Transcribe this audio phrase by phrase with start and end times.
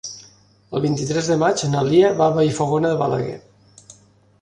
[0.77, 3.41] El vint-i-tres de maig na Lia va a Vallfogona de Balaguer.